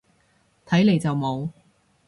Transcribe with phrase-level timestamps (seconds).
[0.65, 1.47] 睇嚟就冇